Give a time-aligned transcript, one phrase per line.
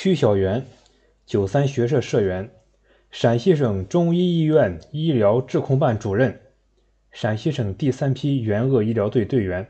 [0.00, 0.64] 曲小元，
[1.26, 2.50] 九三学社社员，
[3.10, 6.40] 陕西省中医医院医疗质控办主任，
[7.10, 9.66] 陕西省第三批援鄂医疗队队员，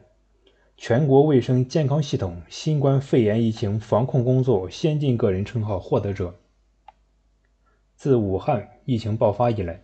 [0.76, 6.38] 全国卫生健康系统新冠肺炎疫情防控工作先进个人称号获得者。
[7.96, 9.80] 自武汉疫情爆发以来，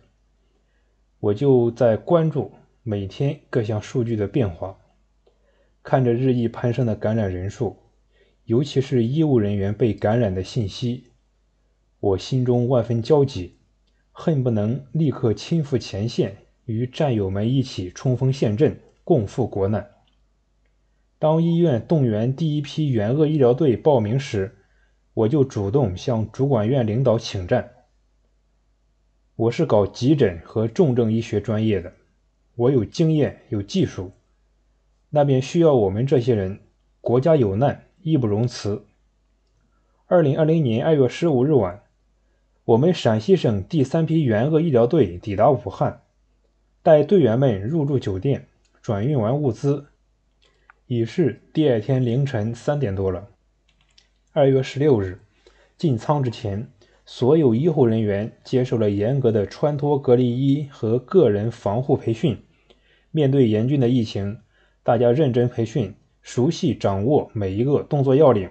[1.19, 2.51] 我就在关注
[2.83, 4.77] 每天各项数据的变化，
[5.81, 7.77] 看着日益攀升的感染人数。
[8.45, 11.11] 尤其是医务人员被感染的信息，
[11.99, 13.57] 我心中万分焦急，
[14.11, 19.89] 恨不能立刻亲赴前线，与战友们一起冲锋陷阵，共赴国难。
[21.17, 24.55] 当医院动员第一批援鄂医疗队报名时，
[25.15, 27.71] 我就主动向主管院领导请战。
[29.35, 31.93] 我是搞急诊和重症医学专业的，
[32.53, 34.11] 我有经验有技术，
[35.09, 36.59] 那边需要我们这些人，
[37.01, 37.81] 国家有难。
[38.05, 38.85] 义不容辞。
[40.05, 41.81] 二零二零年二月十五日晚，
[42.63, 46.03] 我们陕西省第三批援鄂医疗队抵达武汉，
[46.83, 48.47] 带队员们入住酒店，
[48.79, 49.87] 转运完物资，
[50.85, 53.29] 已是第二天凌晨三点多了。
[54.33, 55.19] 二月十六日，
[55.75, 56.71] 进仓之前，
[57.07, 62.37] 所有医护人员接受了严格的穿脱隔离衣和个人防护培训。
[63.09, 64.41] 面对严峻的疫情，
[64.83, 65.95] 大家认真培训。
[66.25, 68.49] 熟悉掌握每一个动作要领，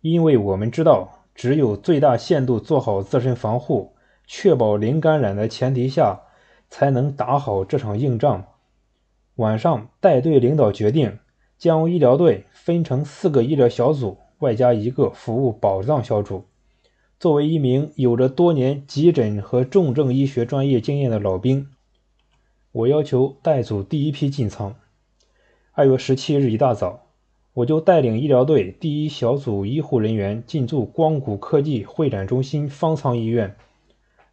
[0.00, 3.92] 因为我们知道，只有最大限度做好自身防护，
[4.26, 6.22] 确保零感染的前提下，
[6.70, 8.46] 才能打好这场硬仗。
[9.34, 11.18] 晚上，带队领导决定
[11.58, 16.46] 将医疗队分成四个医疗小组，外加一个服务保障小组。
[17.20, 21.68] 作为一名有着多年急诊和重症医学专业经验的老兵，
[22.72, 24.74] 我要求带组第一批进仓。
[25.74, 27.06] 二月十七日一大早。
[27.54, 33.56] 我就带领医疗队第一小组医护人员进驻光谷科技会展中心方舱医院，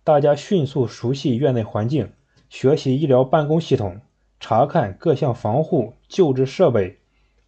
[0.04, 2.12] 大家迅速熟悉院内环境，
[2.50, 4.02] 学习医疗办公系统，
[4.42, 6.98] 查看各项防护救治设备，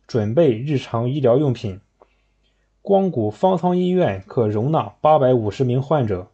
[0.07, 1.81] 准备日常医疗用品。
[2.81, 6.31] 光谷方舱医院可容纳八百五十名患者，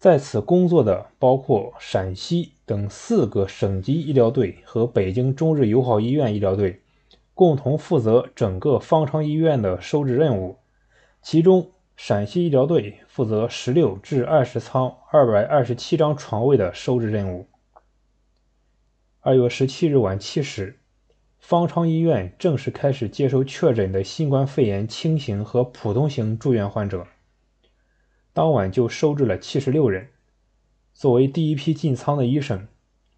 [0.00, 6.80] 在此工作的包括陕西等四个省级医疗队和北京中日友好医院医疗队。
[7.34, 10.56] 共同负责整个方舱医院的收治任务，
[11.20, 17.46] 其中陕西医疗队负责十六至二十舱二百二十七张床位的收治任务。
[19.20, 20.78] 二月十七日晚七时，
[21.38, 27.06] 方舱医院正式开始接收确诊的新冠肺炎轻型和普通型住院患者，
[28.32, 30.08] 当晚就收治了七十六人。
[30.92, 32.68] 作为第一批进仓的医生，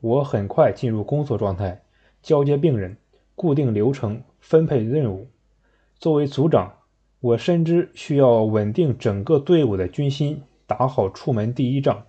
[0.01, 1.83] 我很快进入工作状态，
[2.23, 2.97] 交接病人。
[3.35, 5.27] 固定流程分配任务。
[5.99, 6.75] 作为组长，
[7.19, 12.05] 我深知需要稳定整个队伍的军心，打好出门第一仗。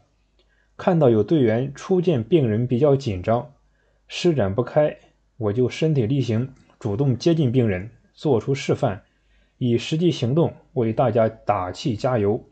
[0.76, 3.54] 看到有队员初见病人比较紧张，
[4.08, 4.98] 施展不开，
[5.38, 9.04] 我就身体力行，主动接近病人，做出示范，
[9.58, 12.44] 以实际行动为大家打气加油。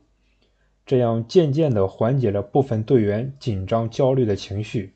[0.85, 4.93] 这样渐渐地缓解了部分队员紧张焦虑的情绪，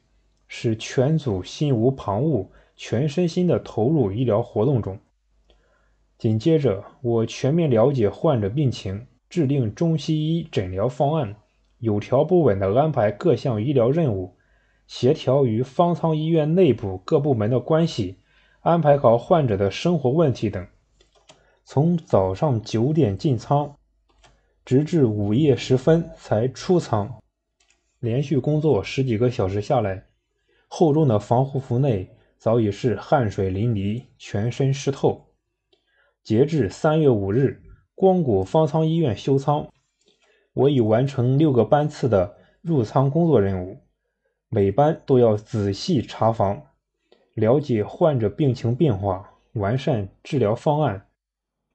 [0.47, 2.47] 使全组心无旁骛。
[2.77, 4.99] 全身心的投入医疗活动中。
[6.17, 11.37] 紧接着，我全面了解患者病情，制定中西医诊疗方案，
[11.79, 14.35] 有条不紊地安排各项医疗任务，
[14.87, 18.17] 协调与方舱医院内部各部门的关系，
[18.59, 20.67] 安排好患者的生活问题等。
[21.63, 23.77] 从早上九点进仓，
[24.65, 27.21] 直至午夜时分才出舱，
[27.99, 30.07] 连续工作十几个小时下来，
[30.67, 32.09] 厚重的防护服内。
[32.37, 35.29] 早已是汗水淋漓，全身湿透。
[36.21, 37.63] 截至三月五日，
[37.95, 39.67] 光谷方舱医院休舱，
[40.53, 43.77] 我已完成六个班次的入仓工作任务，
[44.49, 46.61] 每班都要仔细查房，
[47.33, 51.07] 了解患者病情变化，完善治疗方案。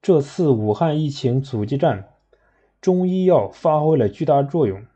[0.01, 2.10] 这次武汉疫情阻击战，
[2.81, 4.87] 中医药发挥了巨大作用，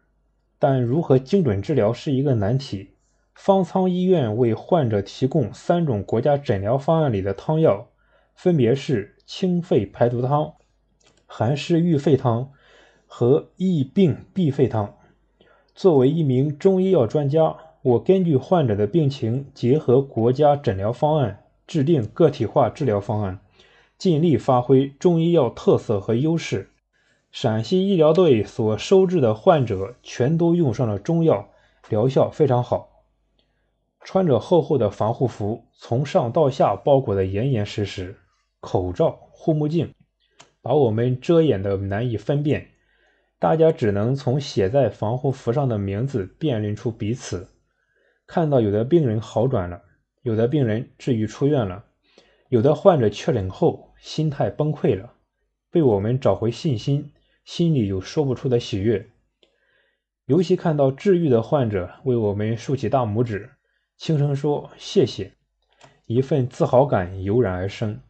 [0.59, 2.93] 但如何精准治疗是一个难题。
[3.35, 7.89] 方舱医院为患者提供三种国家诊疗方案里的汤药，
[8.35, 10.55] 分别是清肺排毒汤、
[11.27, 12.53] 寒湿郁肺汤
[13.07, 14.95] 和益病避肺汤。
[15.75, 23.41] 作为一名中医药专家，我根据患者的病情，结合国家诊疗方案，制定个体化治疗方案，
[23.99, 26.71] 尽力发挥中医药特色和优势。
[27.37, 31.51] 陕西医疗队所收治的患者全都用上了中药，
[31.89, 33.03] 疗效非常好。
[34.05, 38.21] 穿着厚厚的防护服，从上到下包裹得严严实实，
[38.61, 39.93] 口罩、护目镜
[40.63, 42.69] 把我们遮掩得难以分辨，
[43.41, 47.49] 大家只能从写在防护服上的名字辨认出彼此。
[48.29, 49.83] 看到有的病人好转了，
[50.23, 51.85] 有的病人治愈出院了，
[52.49, 55.15] 有的患者确诊后心态崩溃了，
[55.73, 57.11] 被我们找回信心，
[57.45, 59.11] 心里有说不出的喜悦。
[60.27, 63.51] 尤其看到治愈的患者为我们竖起大拇指，
[63.97, 65.33] 轻声说谢谢，
[66.07, 68.01] 一份自豪感油然而生。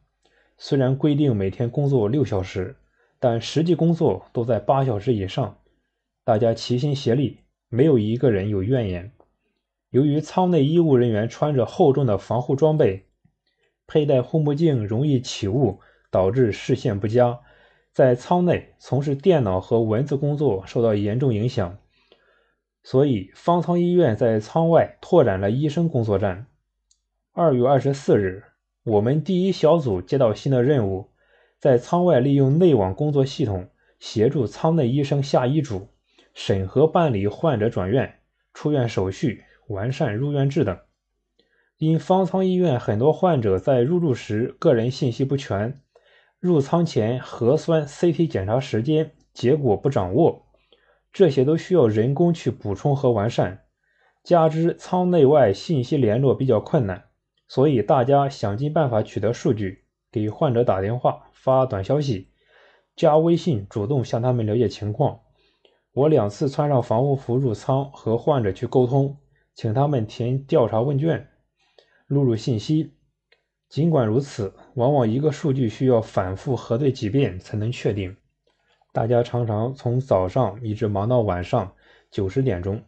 [0.56, 2.76] 虽然规定每天工作六小时，
[3.18, 5.58] 但实际工作都在八小时以上，
[6.22, 9.10] 大家齐心协力，没有一个人有怨言。
[9.90, 13.06] 由于舱内医务人员穿着厚重的防护装备，
[13.86, 17.40] 佩戴护目镜容易起雾，导致视线不佳，
[17.94, 21.78] 在舱内从事电脑和文字工作受到严重影响。
[22.82, 26.46] 所以，方舱医院在舱外拓展了医生工作站。
[27.32, 28.42] 二月二十四日，
[28.82, 31.10] 我们第一小组接到新的任务，
[31.58, 33.68] 在舱外利用内网工作系统
[33.98, 35.88] 协助舱内医生下医嘱、
[36.34, 38.18] 审核办理患者转院、
[38.52, 39.44] 出院手续。
[39.68, 40.78] 完善入院制等。
[41.78, 45.80] 因方舱医院很多患者在入住时个人信息不全，
[46.44, 50.44] 入仓前核酸、CT 检查时间结果不掌握，
[51.10, 53.62] 这些都需要人工去补充和完善。
[54.22, 57.04] 加之舱内外信息联络比较困难，
[57.48, 62.28] 所以大家想尽办法取得数据，给患者打电话、发短消息、
[62.94, 65.20] 加微信，主动向他们了解情况。
[65.94, 69.16] 我两次穿上防护服入仓和患者去沟通。
[69.54, 71.26] 请他们填调查问卷，
[72.06, 72.92] 录入信息。
[73.74, 78.16] 尽管如此，往往一个数据需要反复核对几遍才能确定。
[78.92, 81.74] 大家常常从早上一直忙到晚上
[82.08, 82.80] 九十点钟。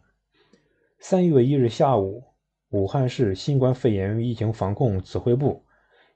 [0.97, 2.23] 三月一日下午，
[2.69, 5.65] 武汉市新冠肺炎疫情防控指挥部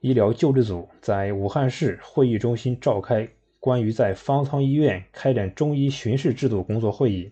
[0.00, 3.28] 医疗救治组在武汉市会议中心召开
[3.60, 7.30] 关于在方舱医院开展中医巡视制度工作会议。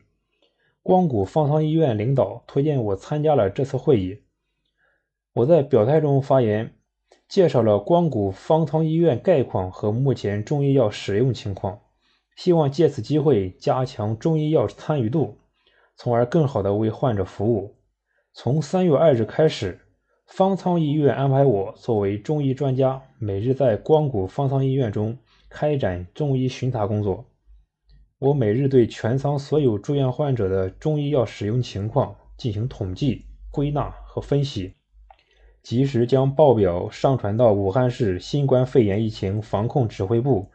[0.82, 4.24] 光谷方舱医院领导推荐我参加了这次会议。
[5.32, 6.74] 我在表态中发言，
[7.30, 11.78] 介绍了光谷方舱医院概况和目前中医药使用情况，
[12.36, 15.38] 希望借此机会加强中医药参与度，
[15.94, 17.76] 从而更好地为患者服务。
[18.34, 19.80] 从三月二日开始，
[20.26, 25.16] 方舱医院安排我作为中医专家，每日在光谷方舱医院中
[25.48, 27.24] 开展中医巡查工作。
[28.18, 34.74] 我每日对全舱所有住院患者的中医药使用情况进行统计、归纳和分析，
[35.62, 40.50] 及时将报表上传到武汉市新冠肺炎疫情防控指挥部。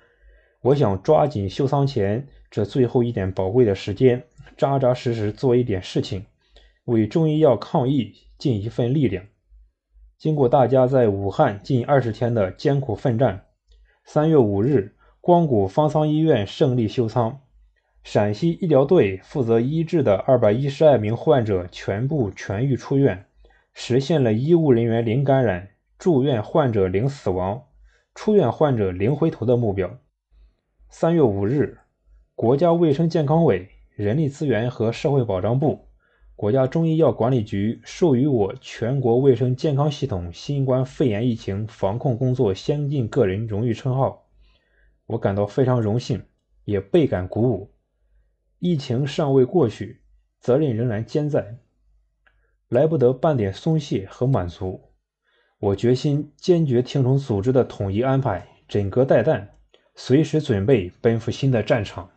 [0.62, 4.24] 我想抓紧休舱前这最后一点宝贵的时间，
[4.58, 6.26] 扎扎实实做一点事情，
[6.86, 9.26] 为中医药抗疫尽一份力量。
[10.18, 13.46] 经过大家在武汉近二十天的艰苦奋战，
[14.06, 17.42] 三月五日，光谷方舱医院胜利休舱。
[18.04, 23.26] 陕西医疗队负责医治的二百一十二名患者全部痊愈出院，
[23.78, 27.66] 实现了医务人员零感染、住院患者零死亡、
[28.16, 30.00] 出院患者零回头的目标。
[30.90, 31.80] 三月五日，
[32.36, 35.90] 国家卫生健康委、人力资源和社会保障部、
[36.38, 44.26] 国家中医药管理局授予我全国卫生健康系统新冠肺炎疫情防控工作先进个人荣誉称号，
[45.06, 46.24] 我感到非常荣幸，
[46.64, 47.74] 也倍感鼓舞。
[48.60, 50.02] 疫情尚未过去，
[50.40, 51.58] 责任仍然肩在，
[52.70, 54.82] 来不得半点松懈和满足。
[55.60, 59.48] 我决心坚决听从组织的统一安排，枕戈待旦，
[59.96, 62.10] 随时准备奔赴新的战场。